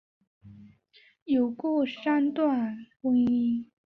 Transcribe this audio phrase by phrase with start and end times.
[1.25, 3.67] 有过三段婚姻。